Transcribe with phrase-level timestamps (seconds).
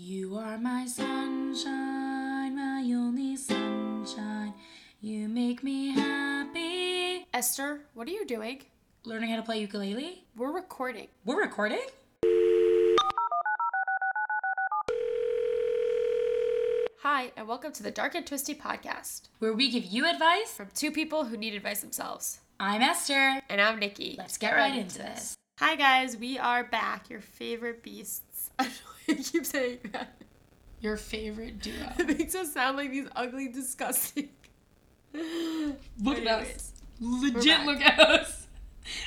[0.00, 4.54] You are my sunshine, my only sunshine.
[5.00, 7.26] You make me happy.
[7.34, 8.62] Esther, what are you doing?
[9.02, 10.24] Learning how to play ukulele?
[10.36, 11.08] We're recording.
[11.24, 11.80] We're recording?
[17.02, 20.52] Hi, and welcome to the Dark and Twisty podcast Where we give you advice.
[20.52, 22.38] from two people who need advice themselves.
[22.60, 23.42] I'm Esther.
[23.48, 24.14] And I'm Nikki.
[24.16, 25.34] Let's get right into this.
[25.58, 27.10] Hi, guys, we are back.
[27.10, 28.27] Your favorite beasts.
[29.08, 30.14] I keep saying that.
[30.80, 31.74] Your favorite duo.
[31.98, 34.28] It makes us sound like these ugly, disgusting.
[35.12, 36.72] Look at us.
[37.00, 38.46] Legit look at us.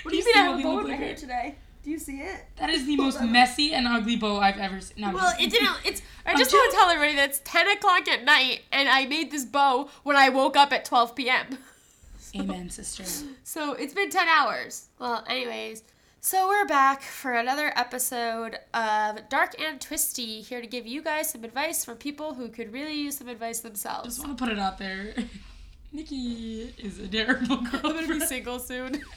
[0.03, 1.15] What do you see mean I have a bow in my hair here?
[1.15, 1.55] today?
[1.83, 2.45] Do you see it?
[2.57, 5.01] That is the most messy and ugly bow I've ever seen.
[5.01, 5.75] No, Well, it didn't.
[5.83, 6.01] It's.
[6.25, 9.31] I just want to tell everybody that it's 10 o'clock at night, and I made
[9.31, 11.57] this bow when I woke up at 12 p.m.
[12.35, 13.03] Amen, sister.
[13.43, 14.87] So it's been 10 hours.
[14.99, 15.83] Well, anyways,
[16.23, 21.31] so we're back for another episode of Dark and Twisty, here to give you guys
[21.31, 24.05] some advice from people who could really use some advice themselves.
[24.05, 25.15] Just want to put it out there.
[25.91, 27.81] Nikki is a terrible girl.
[27.83, 29.01] I'm gonna be single soon.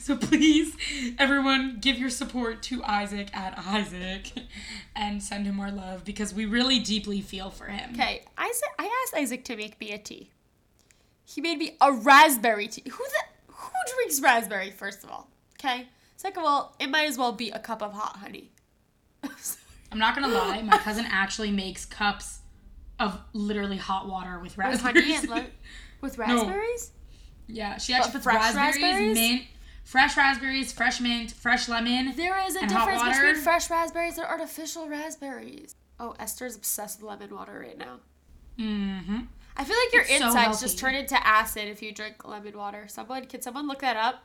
[0.00, 0.76] So please,
[1.16, 4.32] everyone, give your support to Isaac at Isaac
[4.96, 7.92] and send him our love because we really deeply feel for him.
[7.92, 8.68] Okay, Isaac.
[8.78, 10.28] I asked Isaac to make me a tea.
[11.24, 12.82] He made me a raspberry tea.
[12.90, 14.70] Who the who drinks raspberry?
[14.72, 15.88] First of all, okay.
[16.16, 18.50] Second of all, it might as well be a cup of hot honey.
[19.92, 22.40] I'm not gonna lie, my cousin actually makes cups
[22.98, 24.82] of literally hot water with raspberries.
[24.82, 25.14] with raspberries.
[25.14, 25.50] honey and lemon,
[26.00, 26.90] with raspberries.
[27.48, 27.54] No.
[27.54, 29.14] yeah, she actually But puts fresh raspberries, raspberries?
[29.18, 29.42] mint,
[29.84, 32.12] fresh raspberries, fresh mint, fresh lemon.
[32.16, 35.74] There is a difference between fresh raspberries and artificial raspberries.
[36.00, 37.98] Oh, Esther's obsessed with lemon water right now.
[38.58, 39.18] Mm-hmm.
[39.56, 40.64] I feel like your It's insides healthy.
[40.64, 42.86] just turn into acid if you drink lemon water.
[42.88, 44.22] Someone, can someone look that up?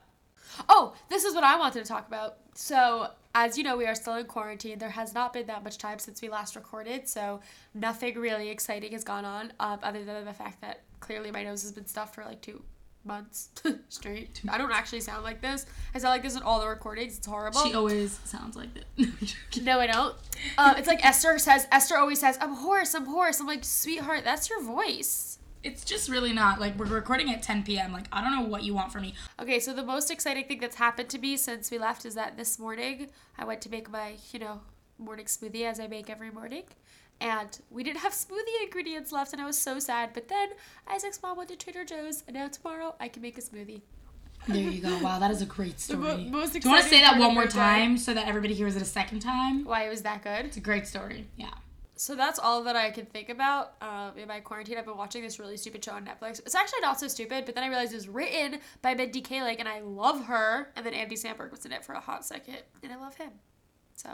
[0.68, 2.38] Oh, this is what I wanted to talk about.
[2.54, 4.80] So, as you know, we are still in quarantine.
[4.80, 7.40] There has not been that much time since we last recorded, so
[7.74, 11.62] nothing really exciting has gone on, um, other than the fact that clearly my nose
[11.62, 12.62] has been stuffed for like two
[13.06, 13.50] months
[13.90, 14.42] straight.
[14.50, 15.66] I don't actually sound like this.
[15.96, 17.18] I sound like this in all the recordings.
[17.18, 17.62] It's horrible.
[17.62, 18.86] She always sounds like that.
[19.62, 20.16] No, I don't.
[20.58, 21.68] Uh, it's like Esther says.
[21.72, 22.94] Esther always says, "I'm hoarse.
[22.94, 25.39] I'm hoarse." I'm like, sweetheart, that's your voice.
[25.64, 27.92] It's just really not like we're recording at 10 p.m.
[27.92, 29.14] Like I don't know what you want from me.
[29.40, 32.38] Okay, so the most exciting thing that's happened to me since we left is that
[32.38, 34.62] this morning I went to make my, you know,
[34.98, 36.64] morning smoothie as I make every morning.
[37.22, 40.12] And we didn't have smoothie ingredients left, and I was so sad.
[40.14, 40.50] But then
[40.88, 43.82] Isaac's mom went to Trader Joe's, and now tomorrow I can make a smoothie.
[44.48, 44.98] There you go.
[45.04, 46.00] Wow, that is a great story.
[46.00, 48.78] mo- most Do you want to say that one more time so that everybody hears
[48.78, 49.66] it a second time?
[49.66, 50.46] Why it was that good?
[50.46, 51.28] It's a great story.
[51.36, 51.50] Yeah.
[52.00, 54.78] So that's all that I can think about um, in my quarantine.
[54.78, 56.40] I've been watching this really stupid show on Netflix.
[56.40, 59.58] It's actually not so stupid, but then I realized it was written by Mindy Kaling,
[59.60, 60.72] and I love her.
[60.78, 63.32] And then Andy Samberg was in it for a hot second, and I love him.
[63.96, 64.10] So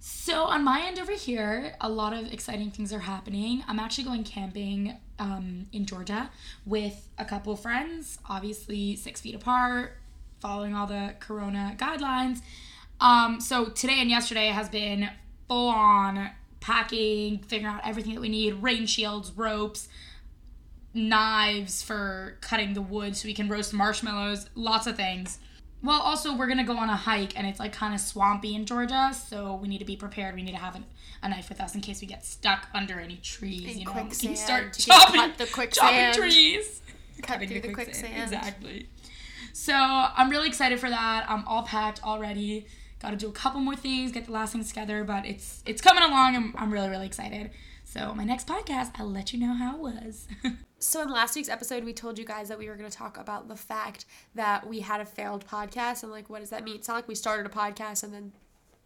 [0.00, 3.64] So on my end over here, a lot of exciting things are happening.
[3.66, 6.30] I'm actually going camping um, in Georgia
[6.66, 9.96] with a couple friends, obviously six feet apart,
[10.40, 12.42] following all the Corona guidelines.
[13.00, 15.08] Um, so today and yesterday has been
[15.48, 19.88] full on packing, figuring out everything that we need: rain shields, ropes,
[20.94, 25.38] knives for cutting the wood so we can roast marshmallows, lots of things.
[25.82, 28.66] Well, also we're gonna go on a hike and it's like kind of swampy in
[28.66, 30.34] Georgia, so we need to be prepared.
[30.34, 30.84] We need to have an,
[31.22, 33.72] a knife with us in case we get stuck under any trees.
[33.72, 36.16] In you know, quicksand, we can start chopping, cut the chopping quicksand.
[36.16, 36.82] trees,
[37.22, 38.22] cut Cutting through the quicksand.
[38.22, 38.88] Exactly.
[39.52, 41.24] So I'm really excited for that.
[41.28, 42.66] I'm all packed already.
[43.00, 45.80] Got to do a couple more things, get the last things together, but it's it's
[45.80, 46.36] coming along.
[46.36, 47.50] I'm I'm really really excited.
[47.84, 50.28] So my next podcast, I'll let you know how it was.
[50.82, 53.18] So in last week's episode, we told you guys that we were going to talk
[53.18, 56.76] about the fact that we had a failed podcast and like what does that mean?
[56.76, 58.32] It's not like we started a podcast and then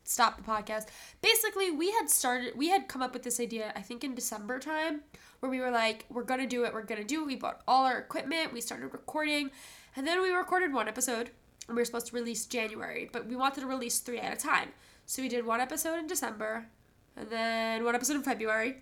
[0.02, 0.88] stopped the podcast.
[1.22, 4.58] Basically, we had started we had come up with this idea I think in December
[4.58, 5.02] time
[5.38, 7.26] where we were like we're going to do it, we're going to do it.
[7.26, 9.52] We bought all our equipment, we started recording,
[9.94, 11.30] and then we recorded one episode
[11.68, 14.36] and we were supposed to release January, but we wanted to release 3 at a
[14.36, 14.70] time.
[15.06, 16.66] So we did one episode in December
[17.16, 18.76] and then one episode in February.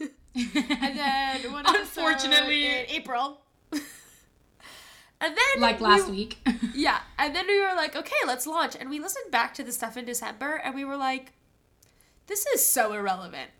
[0.34, 2.66] and then one episode Unfortunately.
[2.66, 3.40] in April.
[3.72, 3.82] and
[5.20, 6.38] then like we- last week.
[6.74, 8.76] yeah, and then we were like, okay, let's launch.
[8.78, 11.32] And we listened back to the stuff in December, and we were like,
[12.26, 13.50] this is so irrelevant.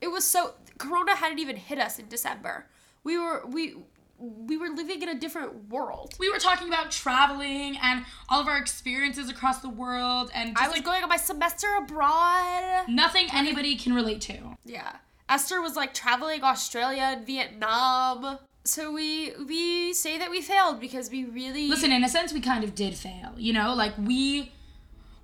[0.00, 2.66] It was so Corona hadn't even hit us in December.
[3.02, 3.76] We were we
[4.18, 6.14] we were living in a different world.
[6.18, 10.62] we were talking about traveling and all of our experiences across the world and just
[10.62, 12.86] I was like going on my semester abroad.
[12.88, 14.56] nothing anybody can relate to.
[14.64, 14.96] Yeah.
[15.28, 18.38] Esther was like traveling Australia and Vietnam.
[18.64, 22.40] So we we say that we failed because we really Listen, in a sense, we
[22.40, 23.32] kind of did fail.
[23.36, 24.52] You know, like we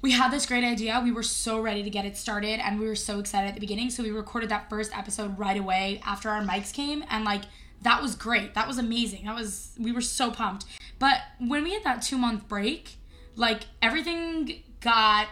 [0.00, 1.00] we had this great idea.
[1.02, 3.60] We were so ready to get it started and we were so excited at the
[3.60, 3.90] beginning.
[3.90, 7.42] So we recorded that first episode right away after our mics came and like
[7.82, 8.54] that was great.
[8.54, 9.24] That was amazing.
[9.26, 10.64] That was we were so pumped.
[10.98, 12.96] But when we had that 2 month break,
[13.36, 15.26] like everything got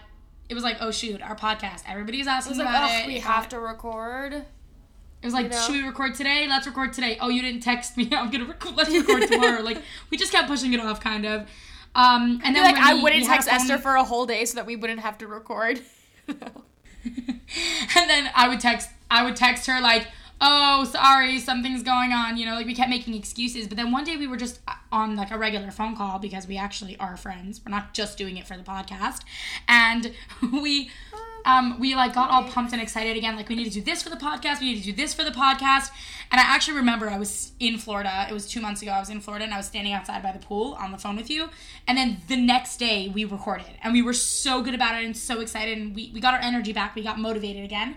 [0.48, 1.82] it was like, "Oh shoot, our podcast.
[1.88, 4.32] Everybody's was It asking was like, about oh, it." we It have got- to record.
[4.34, 5.60] It was like, you know?
[5.60, 6.46] "Should we record today?
[6.48, 8.04] Let's record today." Oh, you didn't text me.
[8.12, 9.60] I'm going to record let's record tomorrow.
[9.62, 9.80] like
[10.10, 11.42] we just kept pushing it off kind of.
[11.94, 14.56] Um and then like I we- wouldn't we text Esther for a whole day so
[14.56, 15.80] that we wouldn't have to record.
[17.04, 20.06] and then I would text I would text her like,
[20.40, 23.68] "Oh, sorry, something's going on." You know, like we kept making excuses.
[23.68, 24.60] But then one day we were just
[24.92, 27.60] on like a regular phone call because we actually are friends.
[27.64, 29.20] We're not just doing it for the podcast.
[29.68, 30.12] And
[30.52, 30.90] we
[31.46, 34.02] um we like got all pumped and excited again like we need to do this
[34.02, 34.60] for the podcast.
[34.60, 35.90] We need to do this for the podcast.
[36.30, 38.26] And I actually remember I was in Florida.
[38.28, 38.92] It was 2 months ago.
[38.92, 41.16] I was in Florida and I was standing outside by the pool on the phone
[41.16, 41.48] with you.
[41.88, 43.72] And then the next day we recorded.
[43.82, 46.40] And we were so good about it and so excited and we we got our
[46.40, 46.94] energy back.
[46.94, 47.96] We got motivated again.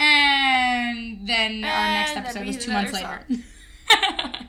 [0.00, 3.26] And then our next episode was two months later.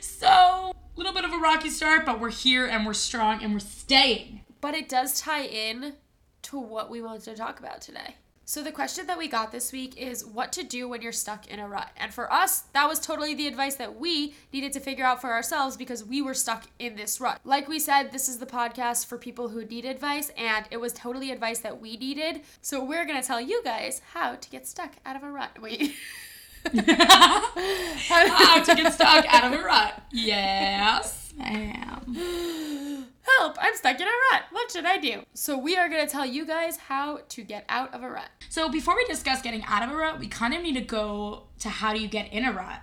[0.00, 3.52] so, a little bit of a rocky start, but we're here and we're strong and
[3.52, 4.40] we're staying.
[4.60, 5.94] But it does tie in
[6.42, 8.16] to what we wanted to talk about today.
[8.52, 11.46] So the question that we got this week is what to do when you're stuck
[11.46, 11.88] in a rut.
[11.96, 15.32] And for us, that was totally the advice that we needed to figure out for
[15.32, 17.40] ourselves because we were stuck in this rut.
[17.44, 20.92] Like we said, this is the podcast for people who need advice and it was
[20.92, 22.42] totally advice that we needed.
[22.60, 25.56] So we're going to tell you guys how to get stuck out of a rut.
[25.58, 25.94] Wait.
[26.74, 30.00] How to get stuck out of a rut.
[30.12, 32.58] Yes, I am.
[33.42, 34.42] Help, I'm stuck in a rut.
[34.52, 35.22] What should I do?
[35.34, 38.28] So we are going to tell you guys how to get out of a rut.
[38.48, 41.48] So, before we discuss getting out of a rut, we kind of need to go
[41.58, 42.78] to how do you get in a rut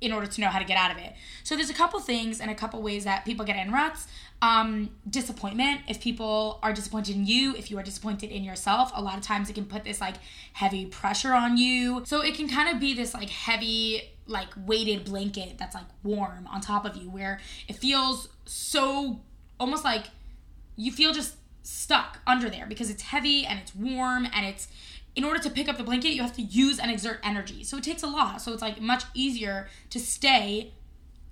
[0.00, 1.14] in order to know how to get out of it.
[1.42, 4.06] So, there's a couple things and a couple ways that people get in ruts.
[4.42, 5.80] Um, disappointment.
[5.88, 9.24] If people are disappointed in you, if you are disappointed in yourself, a lot of
[9.24, 10.18] times it can put this like
[10.52, 12.04] heavy pressure on you.
[12.06, 16.46] So, it can kind of be this like heavy, like weighted blanket that's like warm
[16.46, 19.18] on top of you where it feels so
[19.58, 20.06] almost like
[20.76, 24.68] you feel just stuck under there because it's heavy and it's warm and it's
[25.16, 27.76] in order to pick up the blanket you have to use and exert energy so
[27.76, 30.72] it takes a lot so it's like much easier to stay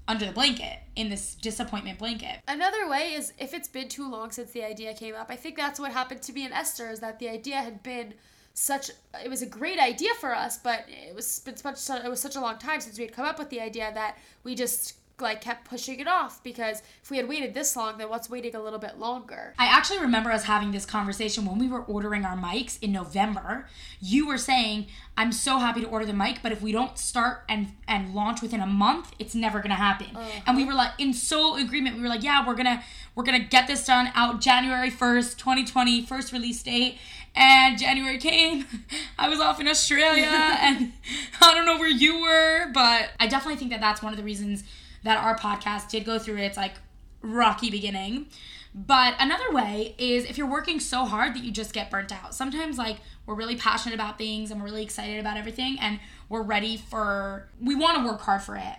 [0.09, 4.31] under the blanket in this disappointment blanket Another way is if it's been too long
[4.31, 5.31] since the idea came up.
[5.31, 8.15] I think that's what happened to me and Esther is that the idea had been
[8.55, 8.91] such
[9.23, 12.37] it was a great idea for us, but it was been such it was such
[12.37, 15.41] a long time since we had come up with the idea that we just like
[15.41, 18.63] kept pushing it off because if we had waited this long, then what's waiting a
[18.63, 19.55] little bit longer?
[19.59, 23.69] I actually remember us having this conversation when we were ordering our mics in November.
[24.01, 27.45] You were saying, "I'm so happy to order the mic, but if we don't start
[27.49, 30.41] and and launch within a month, it's never going to happen." Uh-huh.
[30.47, 31.97] And we were like in so agreement.
[31.97, 32.83] We were like, "Yeah, we're to
[33.15, 36.99] we're going to get this done out January 1st, 2020, first release date."
[37.37, 38.65] And January came.
[39.19, 40.93] I was off in Australia and
[41.41, 44.25] I don't know where you were, but I definitely think that that's one of the
[44.25, 44.65] reasons
[45.05, 46.75] that our podcast did go through its like
[47.23, 48.27] rocky beginning.
[48.75, 52.35] But another way is if you're working so hard that you just get burnt out.
[52.35, 56.43] Sometimes like we're really passionate about things and we're really excited about everything and we're
[56.43, 58.77] ready for we want to work hard for it.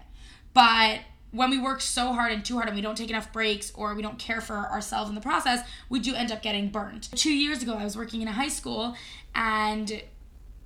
[0.53, 0.99] But
[1.31, 3.95] when we work so hard and too hard and we don't take enough breaks or
[3.95, 7.09] we don't care for ourselves in the process, we do end up getting burnt.
[7.15, 8.95] 2 years ago I was working in a high school
[9.33, 10.01] and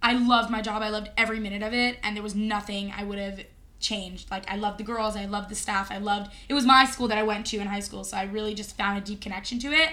[0.01, 0.81] I loved my job.
[0.81, 3.41] I loved every minute of it and there was nothing I would have
[3.79, 4.29] changed.
[4.29, 7.07] Like I loved the girls, I loved the staff, I loved it was my school
[7.07, 9.59] that I went to in high school, so I really just found a deep connection
[9.59, 9.89] to it.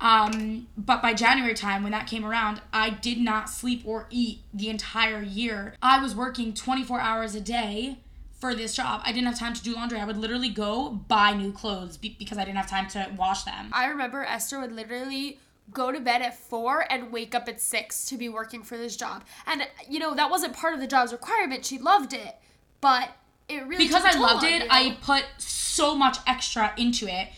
[0.00, 4.40] Um, but by January time, when that came around, I did not sleep or eat
[4.52, 5.74] the entire year.
[5.82, 7.98] I was working 24 hours a day
[8.32, 9.02] for this job.
[9.04, 10.00] I didn't have time to do laundry.
[10.00, 13.42] I would literally go buy new clothes be- because I didn't have time to wash
[13.42, 13.68] them.
[13.72, 15.38] I remember Esther would literally
[15.72, 18.96] go to bed at four and wake up at six to be working for this
[18.96, 19.24] job.
[19.46, 21.66] And you know, that wasn't part of the job's requirement.
[21.66, 22.36] She loved it.
[22.80, 23.10] But
[23.48, 24.66] it really because I loved it.
[24.70, 27.28] I put so much extra into it.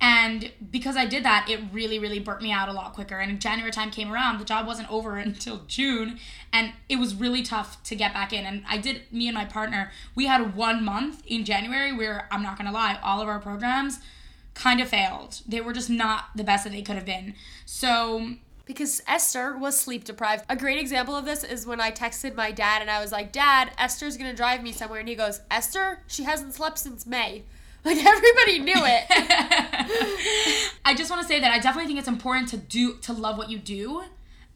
[0.00, 3.18] And because I did that, it really, really burnt me out a lot quicker.
[3.20, 6.18] And January time came around, the job wasn't over until June,
[6.52, 8.44] and it was really tough to get back in.
[8.44, 12.42] And I did, me and my partner, we had one month in January where I'm
[12.42, 14.00] not gonna lie, all of our programs
[14.54, 15.40] kind of failed.
[15.46, 17.34] They were just not the best that they could have been.
[17.64, 18.32] So
[18.64, 20.44] because Esther was sleep deprived.
[20.48, 23.32] A great example of this is when I texted my dad and I was like,
[23.32, 25.00] Dad, Esther's gonna drive me somewhere.
[25.00, 27.44] And he goes, Esther, she hasn't slept since May.
[27.84, 29.06] Like everybody knew it.
[30.84, 33.36] I just want to say that I definitely think it's important to do to love
[33.36, 34.04] what you do.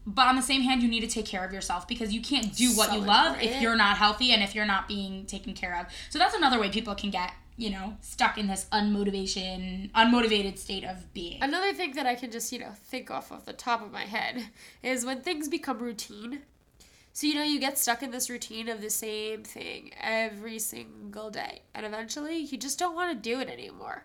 [0.06, 2.54] But on the same hand, you need to take care of yourself because you can't
[2.54, 5.54] do what So you love if you're not healthy and if you're not being taken
[5.54, 5.86] care of.
[6.08, 10.84] So that's another way people can get you know, stuck in this unmotivation, unmotivated state
[10.84, 11.42] of being.
[11.42, 14.04] Another thing that I can just, you know, think off of the top of my
[14.04, 14.48] head
[14.82, 16.42] is when things become routine.
[17.12, 21.30] So, you know, you get stuck in this routine of the same thing every single
[21.30, 21.62] day.
[21.75, 24.04] And eventually, you just don't want to do it anymore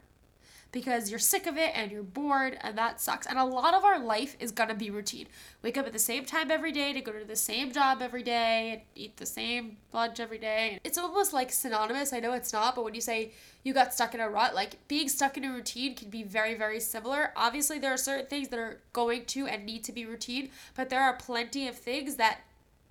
[0.71, 3.27] because you're sick of it and you're bored and that sucks.
[3.27, 5.27] And a lot of our life is gonna be routine.
[5.61, 8.23] Wake up at the same time every day to go to the same job every
[8.23, 10.79] day and eat the same lunch every day.
[10.83, 12.13] It's almost like synonymous.
[12.13, 13.31] I know it's not, but when you say
[13.63, 16.55] you got stuck in a rut, like being stuck in a routine can be very,
[16.55, 17.31] very similar.
[17.35, 20.89] Obviously, there are certain things that are going to and need to be routine, but
[20.89, 22.39] there are plenty of things that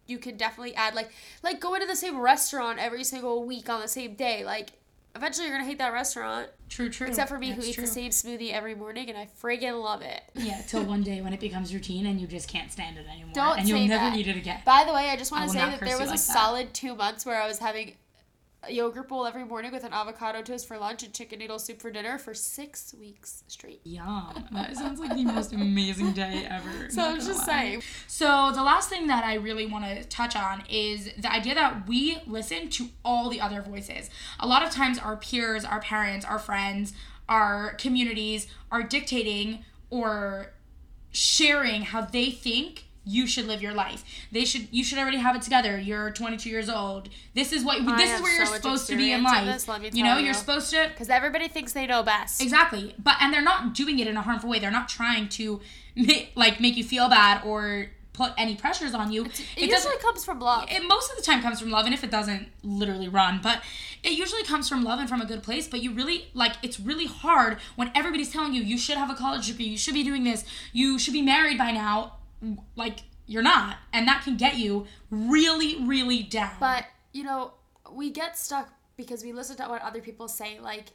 [0.06, 1.10] you can definitely add like
[1.42, 4.72] like going to the same restaurant every single week on the same day like
[5.16, 6.48] eventually you're gonna hate that restaurant.
[6.68, 7.06] True, true.
[7.06, 7.84] Except for me, That's who eats true.
[7.84, 10.22] the same smoothie every morning, and I friggin' love it.
[10.34, 13.32] Yeah, till one day when it becomes routine and you just can't stand it anymore,
[13.34, 14.16] Don't and you'll never that.
[14.16, 14.60] eat it again.
[14.64, 16.32] By the way, I just want to say that there was a like that.
[16.32, 17.96] solid two months where I was having a
[18.68, 21.90] yogurt bowl every morning with an avocado toast for lunch and chicken noodle soup for
[21.90, 23.80] dinner for six weeks straight.
[23.84, 24.44] Yum.
[24.52, 26.68] That sounds like the most amazing day ever.
[26.90, 27.54] So I was just lie.
[27.54, 27.82] saying.
[28.06, 31.88] So the last thing that I really want to touch on is the idea that
[31.88, 34.10] we listen to all the other voices.
[34.38, 36.92] A lot of times our peers, our parents, our friends,
[37.28, 40.52] our communities are dictating or
[41.12, 44.04] sharing how they think you should live your life.
[44.30, 45.78] They should you should already have it together.
[45.78, 47.08] You're 22 years old.
[47.34, 49.44] This is what I this is where you're supposed to be in life.
[49.46, 52.40] this, you know, tell you're supposed to Because everybody thinks they know best.
[52.40, 52.94] Exactly.
[52.98, 54.58] But and they're not doing it in a harmful way.
[54.58, 55.60] They're not trying to
[55.96, 59.24] make, like make you feel bad or put any pressures on you.
[59.24, 60.68] It, doesn't- usually comes from love.
[60.70, 63.62] it most of the time comes from love and if it doesn't literally run but
[64.02, 66.78] it usually comes from love and from a good place but you really like it's
[66.80, 70.02] really hard when everybody's telling you you should have a college degree you should be
[70.02, 72.12] doing this you should be married by now
[72.76, 77.52] like you're not and that can get you really really down But, you know,
[77.92, 80.58] we get stuck because we listen to what other people say.
[80.60, 80.86] Like,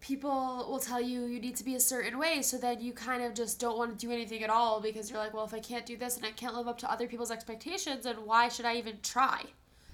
[0.00, 3.22] people will tell you you need to be a certain way, so then you kind
[3.22, 5.60] of just don't want to do anything at all because you're like, well, if I
[5.60, 8.64] can't do this and I can't live up to other people's expectations, then why should
[8.64, 9.44] I even try?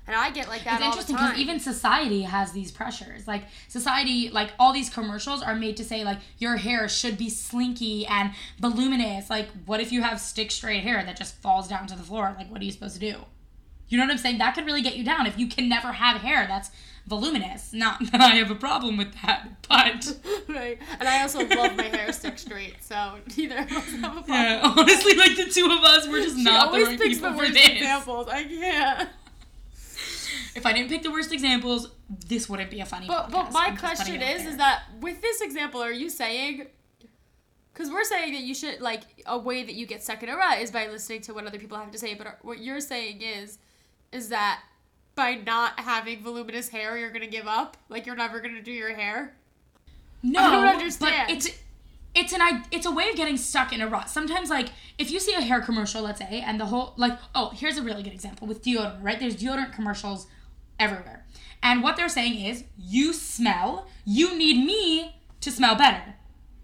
[0.06, 3.28] And I get like that it's interesting because even society has these pressures.
[3.28, 7.30] Like society, like all these commercials are made to say like your hair should be
[7.30, 9.30] slinky and voluminous.
[9.30, 12.34] Like what if you have stick straight hair that just falls down to the floor?
[12.36, 13.20] Like what are you supposed to do?
[13.88, 14.38] You know what I'm saying?
[14.38, 16.70] That could really get you down if you can never have hair that's
[17.06, 17.72] voluminous.
[17.72, 20.16] Not that I have a problem with that, but
[20.48, 20.78] right.
[20.98, 24.24] And I also love my hair stick straight, so neither of us have a problem.
[24.28, 27.38] yeah, honestly, like the two of us, we're just She not the right people the
[27.38, 27.68] for this.
[27.68, 28.28] examples.
[28.28, 29.08] I can't.
[30.54, 31.88] If I didn't pick the worst examples,
[32.28, 33.32] this wouldn't be a funny But podcast.
[33.32, 36.66] but my I'm question is is that with this example, are you saying?
[37.72, 40.36] Because we're saying that you should like a way that you get stuck in a
[40.36, 42.14] rut is by listening to what other people have to say.
[42.14, 43.58] But what you're saying is,
[44.12, 44.60] is that
[45.14, 47.76] by not having voluminous hair, you're gonna give up.
[47.88, 49.34] Like you're never gonna do your hair.
[50.22, 51.28] No, I don't understand.
[51.28, 51.50] But it's
[52.14, 54.10] it's an i- it's a way of getting stuck in a rut.
[54.10, 54.68] Sometimes like
[54.98, 57.82] if you see a hair commercial, let's say, and the whole like oh here's a
[57.82, 59.02] really good example with deodorant.
[59.02, 60.26] Right, there's deodorant commercials
[60.78, 61.24] everywhere,
[61.62, 66.14] and what they're saying is you smell, you need me to smell better.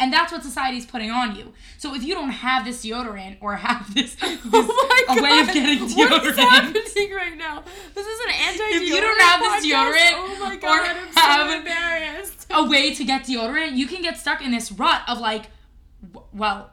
[0.00, 1.52] And that's what society's putting on you.
[1.76, 5.22] So if you don't have this deodorant or have this, oh this Oh my a
[5.22, 7.64] way of getting What is deodorant, happening right now?
[7.94, 8.62] This is an anti.
[8.76, 9.90] If you don't have this podcast?
[9.90, 12.46] deodorant oh my or god, I'm so have- embarrassed.
[12.52, 15.46] a way to get deodorant, you can get stuck in this rut of like,
[16.12, 16.70] w- well,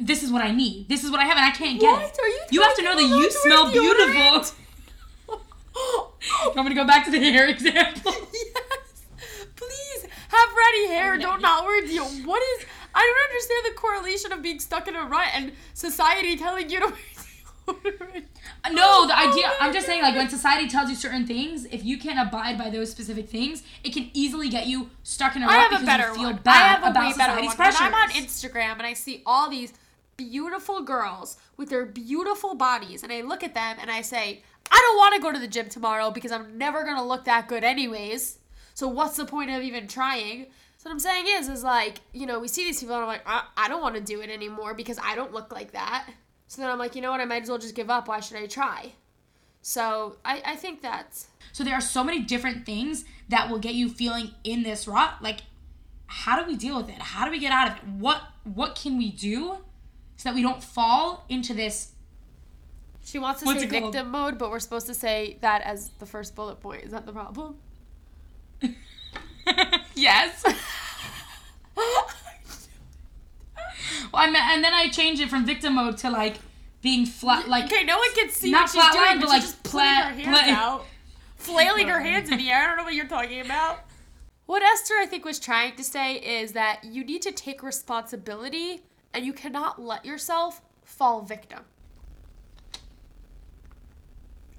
[0.00, 0.88] this is what I need.
[0.88, 2.02] This is what I have, and I can't get What?
[2.02, 2.18] it.
[2.20, 4.56] Are you You have to know that you smell wear beautiful.
[5.74, 6.10] Deodorant?
[6.44, 8.12] you want me to go back to the hair example?
[8.32, 9.06] yes.
[9.56, 11.18] Please have ready hair.
[11.18, 12.04] Don't not wear deal.
[12.04, 12.66] What is?
[12.94, 16.80] I don't understand the correlation of being stuck in a rut and society telling you
[16.80, 18.24] to wear deodorant.
[18.72, 19.46] No, the oh idea.
[19.46, 22.56] Oh I'm just saying, like, when society tells you certain things, if you can't abide
[22.56, 25.70] by those specific things, it can easily get you stuck in a rut I have
[25.70, 26.36] because a better you feel one.
[26.42, 27.56] bad I have a about way better society's one.
[27.56, 27.80] pressures.
[27.80, 29.72] When I'm on Instagram and I see all these
[30.16, 34.78] beautiful girls with their beautiful bodies, and I look at them and I say, I
[34.78, 37.64] don't want to go to the gym tomorrow because I'm never gonna look that good
[37.64, 38.38] anyways.
[38.74, 40.46] So what's the point of even trying?
[40.78, 43.08] So what I'm saying is, is like, you know, we see these people and I'm
[43.08, 46.08] like, I, I don't want to do it anymore because I don't look like that.
[46.46, 47.20] So then I'm like, you know what?
[47.20, 48.08] I might as well just give up.
[48.08, 48.92] Why should I try?
[49.62, 53.74] So I, I think that's So there are so many different things that will get
[53.74, 55.14] you feeling in this rut.
[55.22, 55.40] Like,
[56.06, 57.00] how do we deal with it?
[57.00, 57.84] How do we get out of it?
[57.98, 59.56] What what can we do
[60.16, 61.92] so that we don't fall into this?
[63.04, 63.92] She wants to What's say it called?
[63.92, 66.84] victim mode, but we're supposed to say that as the first bullet point.
[66.84, 67.56] Is that the problem?
[69.94, 70.42] yes.
[71.76, 72.06] well,
[74.14, 76.36] I meant, and then I change it from victim mode to like
[76.80, 79.42] being flat, like okay, no one can see not what she's flatline, doing, but like
[79.42, 80.86] just pla- her hands pla- out,
[81.36, 82.62] flailing her hands in the air.
[82.62, 83.80] I don't know what you're talking about.
[84.46, 88.82] What Esther, I think, was trying to say is that you need to take responsibility
[89.12, 91.60] and you cannot let yourself fall victim.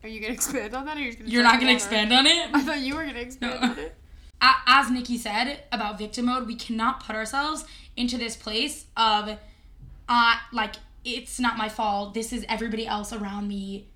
[0.05, 2.49] Are you gonna expand on that, or you're, gonna You're not gonna expand on it.
[2.53, 3.67] I thought you were gonna expand No.
[3.69, 3.95] on it.
[4.39, 7.65] As Nikki said about victim mode, we cannot put ourselves
[7.97, 9.35] into this place of,
[10.07, 12.13] uh, like it's not my fault.
[12.13, 13.87] This is everybody else around me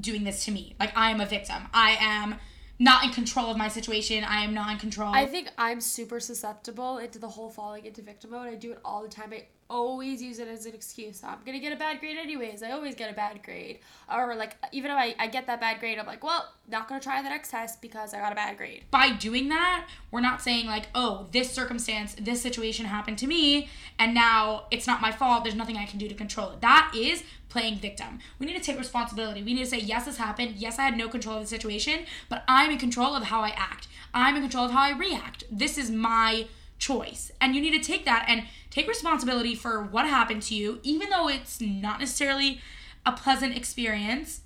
[0.00, 0.76] doing this to me.
[0.78, 1.64] Like I am a victim.
[1.74, 2.36] I am
[2.78, 4.22] not in control of my situation.
[4.22, 5.12] I am not in control.
[5.12, 8.46] I think I'm super susceptible into the whole falling into victim mode.
[8.46, 9.32] I do it all the time.
[9.32, 11.22] I always use it as an excuse.
[11.22, 12.62] I'm gonna get a bad grade anyways.
[12.62, 13.80] I always get a bad grade.
[14.12, 17.00] Or like even if I, I get that bad grade, I'm like, well, not gonna
[17.00, 18.84] try the next test because I got a bad grade.
[18.90, 23.68] by doing that, we're not saying like, oh, this circumstance, this situation happened to me,
[23.98, 25.44] and now it's not my fault.
[25.44, 26.60] There's nothing I can do to control it.
[26.60, 28.18] That is playing victim.
[28.38, 29.42] We need to take responsibility.
[29.42, 30.56] We need to say, yes, this happened.
[30.56, 33.50] Yes, I had no control of the situation, but I'm in control of how I
[33.50, 33.88] act.
[34.14, 35.44] I'm in control of how I react.
[35.50, 36.46] This is my
[36.78, 37.30] choice.
[37.40, 41.10] And you need to take that and take responsibility for what happened to you, even
[41.10, 42.60] though it's not necessarily
[43.04, 44.42] a pleasant experience.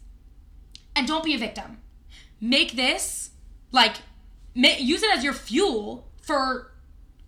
[0.94, 1.78] And don't be a victim.
[2.40, 3.30] Make this
[3.70, 3.96] like
[4.54, 6.72] ma- use it as your fuel for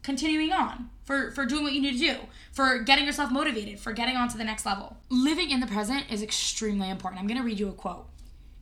[0.03, 2.17] continuing on for for doing what you need to do
[2.53, 4.99] for getting yourself motivated for getting on to the next level.
[5.09, 7.21] Living in the present is extremely important.
[7.21, 8.07] I'm going to read you a quote.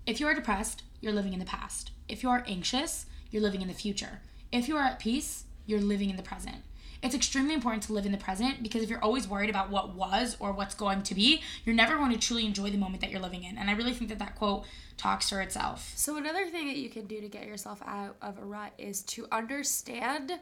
[0.07, 1.91] If you are depressed you're living in the past.
[2.09, 4.21] If you are anxious you're living in the future.
[4.53, 6.63] If you are at peace you're living in the present
[7.03, 9.95] it's extremely important to live in the present because if you're always worried about what
[9.95, 13.11] was or what's going to be, you're never going to truly enjoy the moment that
[13.11, 13.59] you're living in.
[13.59, 14.65] And I really think that that quote
[14.97, 15.93] talks for itself.
[15.97, 19.03] So another thing that you can do to get yourself out of a rut is
[19.03, 20.33] to understand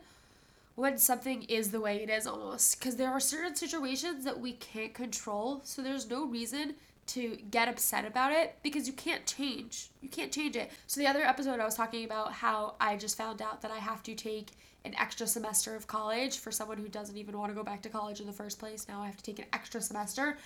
[0.74, 4.52] when something is the way it is almost because there are certain situations that we
[4.52, 6.74] can't control so there's no reason
[7.06, 11.06] to get upset about it because you can't change you can't change it so the
[11.06, 14.14] other episode i was talking about how i just found out that i have to
[14.14, 14.52] take
[14.84, 17.88] an extra semester of college for someone who doesn't even want to go back to
[17.88, 20.36] college in the first place now i have to take an extra semester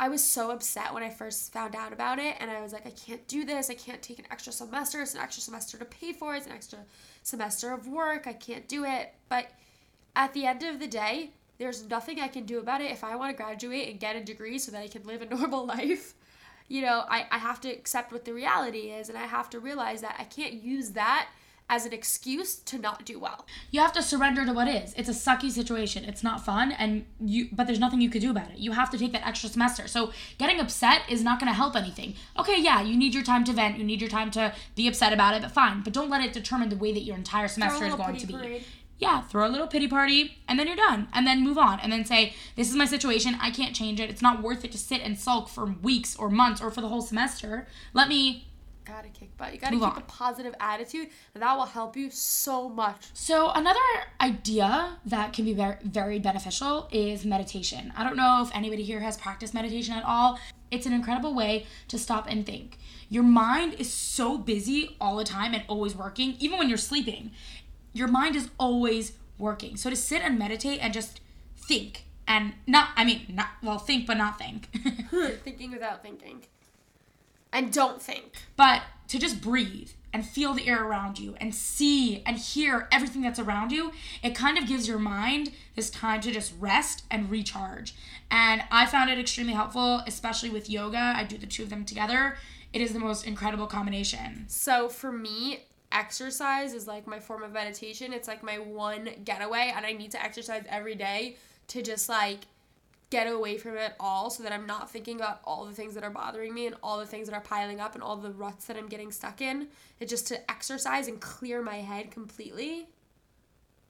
[0.00, 2.86] I was so upset when I first found out about it, and I was like,
[2.86, 3.68] I can't do this.
[3.68, 5.02] I can't take an extra semester.
[5.02, 6.34] It's an extra semester to pay for.
[6.34, 6.78] It's an extra
[7.22, 8.26] semester of work.
[8.26, 9.12] I can't do it.
[9.28, 9.50] But
[10.16, 12.90] at the end of the day, there's nothing I can do about it.
[12.90, 15.26] If I want to graduate and get a degree so that I can live a
[15.36, 16.14] normal life,
[16.66, 19.60] you know, I, I have to accept what the reality is, and I have to
[19.60, 21.28] realize that I can't use that
[21.70, 23.46] as an excuse to not do well.
[23.70, 24.92] You have to surrender to what is.
[24.94, 26.04] It's a sucky situation.
[26.04, 28.58] It's not fun and you but there's nothing you could do about it.
[28.58, 29.86] You have to take that extra semester.
[29.86, 32.14] So getting upset is not going to help anything.
[32.38, 33.78] Okay, yeah, you need your time to vent.
[33.78, 35.82] You need your time to be upset about it, but fine.
[35.82, 38.32] But don't let it determine the way that your entire semester is going to be.
[38.32, 38.64] parade.
[38.98, 41.08] Yeah, throw a little pity party and then you're done.
[41.14, 43.36] And then move on and then say, This is my situation.
[43.40, 44.10] I can't change it.
[44.10, 46.88] It's not worth it to sit and sulk for weeks or months or for the
[46.88, 47.66] whole semester.
[47.94, 48.49] Let me
[48.90, 49.54] Gotta kick butt.
[49.54, 49.98] You gotta Move keep on.
[49.98, 53.06] a positive attitude, and that will help you so much.
[53.14, 53.78] So another
[54.20, 57.92] idea that can be very, very beneficial is meditation.
[57.96, 60.40] I don't know if anybody here has practiced meditation at all.
[60.72, 62.78] It's an incredible way to stop and think.
[63.08, 67.30] Your mind is so busy all the time and always working, even when you're sleeping.
[67.92, 69.76] Your mind is always working.
[69.76, 71.20] So to sit and meditate and just
[71.56, 74.68] think and not I mean not well think but not think.
[75.44, 76.42] thinking without thinking.
[77.52, 78.32] And don't think.
[78.56, 83.22] but to just breathe and feel the air around you and see and hear everything
[83.22, 87.30] that's around you, it kind of gives your mind this time to just rest and
[87.30, 87.94] recharge.
[88.30, 91.12] And I found it extremely helpful, especially with yoga.
[91.16, 92.36] I do the two of them together.
[92.72, 94.44] It is the most incredible combination.
[94.46, 98.12] So for me, exercise is like my form of meditation.
[98.12, 101.36] It's like my one getaway, and I need to exercise every day
[101.68, 102.40] to just like
[103.10, 106.04] get away from it all so that I'm not thinking about all the things that
[106.04, 108.66] are bothering me and all the things that are piling up and all the ruts
[108.66, 109.68] that I'm getting stuck in.
[109.98, 112.88] It's just to exercise and clear my head completely.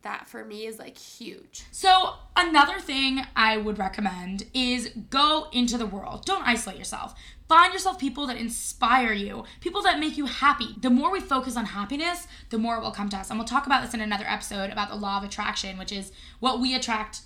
[0.02, 1.64] That for me is like huge.
[1.70, 6.24] So, another thing I would recommend is go into the world.
[6.24, 7.14] Don't isolate yourself.
[7.50, 10.76] Find yourself people that inspire you, people that make you happy.
[10.80, 13.28] The more we focus on happiness, the more it will come to us.
[13.28, 16.12] And we'll talk about this in another episode about the law of attraction, which is
[16.38, 17.20] what we attract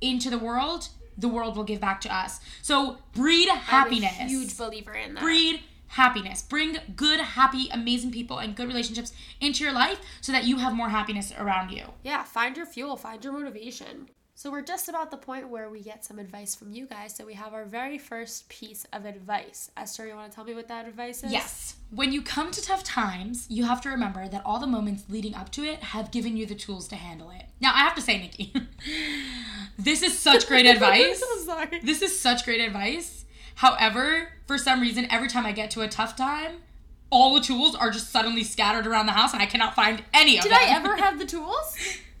[0.00, 2.40] into the world, the world will give back to us.
[2.62, 4.14] So, breed happiness.
[4.20, 5.22] I'm a huge believer in that.
[5.22, 6.42] breed happiness.
[6.42, 10.74] Bring good, happy, amazing people and good relationships into your life so that you have
[10.74, 11.84] more happiness around you.
[12.02, 14.08] Yeah, find your fuel, find your motivation.
[14.38, 17.16] So we're just about the point where we get some advice from you guys.
[17.16, 19.70] So we have our very first piece of advice.
[19.78, 21.32] Esther, you want to tell me what that advice is?
[21.32, 21.76] Yes.
[21.90, 25.34] When you come to tough times, you have to remember that all the moments leading
[25.34, 27.44] up to it have given you the tools to handle it.
[27.62, 28.52] Now, I have to say, Nikki,
[29.78, 31.22] this is such great advice.
[31.32, 31.80] I'm sorry.
[31.82, 33.24] This is such great advice.
[33.54, 36.58] However, for some reason, every time I get to a tough time,
[37.08, 40.36] all the tools are just suddenly scattered around the house and I cannot find any
[40.36, 40.60] of Did them.
[40.60, 41.74] Did I ever have the tools?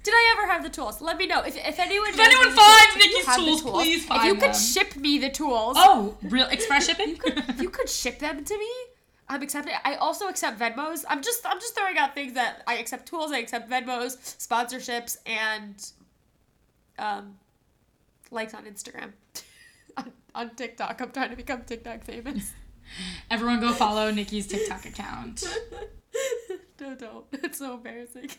[0.06, 1.00] Did I ever have the tools?
[1.00, 2.10] Let me know if, if anyone.
[2.10, 4.54] If anyone any tools, finds Nikki's the tools, please if you could them.
[4.54, 5.76] ship me the tools.
[5.76, 7.08] Oh, real express shipping?
[7.08, 8.70] you could you could ship them to me.
[9.28, 9.74] I'm accepting.
[9.84, 11.04] I also accept Venmos.
[11.08, 13.32] I'm just I'm just throwing out things that I accept tools.
[13.32, 15.74] I accept Venmos, sponsorships, and
[17.00, 17.38] um,
[18.30, 19.12] likes on Instagram.
[19.96, 22.52] on, on TikTok, I'm trying to become TikTok famous.
[23.28, 25.42] Everyone go follow Nikki's TikTok account.
[26.80, 27.24] no, don't.
[27.32, 28.30] It's so embarrassing.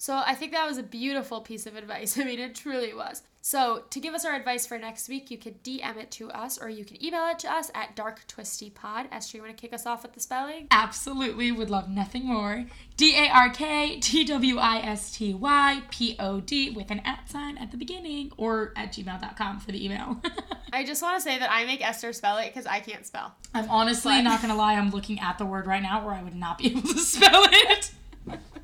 [0.00, 2.16] So I think that was a beautiful piece of advice.
[2.18, 3.20] I mean, it truly was.
[3.42, 6.56] So to give us our advice for next week, you could DM it to us
[6.58, 9.08] or you can email it to us at darktwistypod.
[9.12, 10.68] Esther, you want to kick us off with the spelling?
[10.70, 12.64] Absolutely would love nothing more.
[12.96, 17.00] D A R K T W I S T Y P O D with an
[17.04, 20.18] at sign at the beginning or at gmail.com for the email.
[20.72, 23.34] I just want to say that I make Esther spell it because I can't spell.
[23.52, 26.22] I'm honestly But- not gonna lie, I'm looking at the word right now or I
[26.22, 27.90] would not be able to spell it.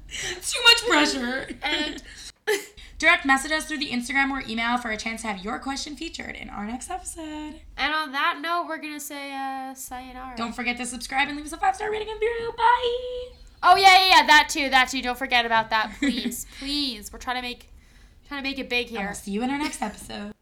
[0.42, 1.49] too much pressure.
[1.62, 2.03] And
[2.99, 5.97] Direct message us through the Instagram or email for a chance to have your question
[5.97, 7.61] featured in our next episode.
[7.77, 10.35] and on that note, we're gonna say uh, sayonara.
[10.37, 12.55] Don't forget to subscribe and leave us a five star rating and review.
[12.57, 13.37] Bye.
[13.62, 15.03] Oh yeah, yeah, yeah, that too, that too.
[15.03, 17.12] Don't forget about that, please, please.
[17.12, 17.69] We're trying to make,
[18.29, 19.05] trying to make it big here.
[19.05, 20.33] we'll see you in our next episode.